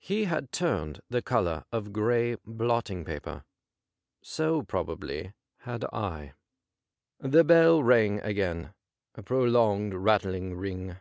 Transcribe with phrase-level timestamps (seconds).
[0.00, 3.44] He had turned the colour of gray blotting paper;
[4.20, 6.32] so probably had I.
[7.20, 8.74] The bell rang again—
[9.14, 10.96] a prolonged, rattling ring.